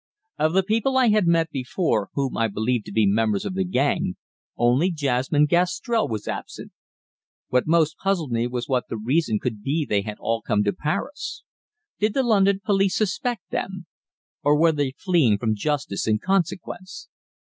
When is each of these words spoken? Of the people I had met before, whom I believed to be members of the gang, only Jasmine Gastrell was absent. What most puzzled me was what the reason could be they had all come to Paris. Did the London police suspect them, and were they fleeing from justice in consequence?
Of 0.39 0.53
the 0.53 0.63
people 0.63 0.97
I 0.97 1.09
had 1.09 1.27
met 1.27 1.51
before, 1.51 2.09
whom 2.13 2.35
I 2.35 2.47
believed 2.47 2.87
to 2.87 2.91
be 2.91 3.05
members 3.05 3.45
of 3.45 3.53
the 3.53 3.63
gang, 3.63 4.15
only 4.57 4.89
Jasmine 4.91 5.45
Gastrell 5.45 6.07
was 6.07 6.27
absent. 6.27 6.71
What 7.49 7.67
most 7.67 7.97
puzzled 7.99 8.31
me 8.31 8.47
was 8.47 8.67
what 8.67 8.87
the 8.89 8.97
reason 8.97 9.37
could 9.39 9.61
be 9.61 9.85
they 9.85 10.01
had 10.01 10.17
all 10.19 10.41
come 10.41 10.63
to 10.63 10.73
Paris. 10.73 11.43
Did 11.99 12.15
the 12.15 12.23
London 12.23 12.61
police 12.65 12.95
suspect 12.95 13.51
them, 13.51 13.85
and 14.43 14.59
were 14.59 14.71
they 14.71 14.93
fleeing 14.97 15.37
from 15.37 15.53
justice 15.53 16.07
in 16.07 16.17
consequence? 16.17 17.07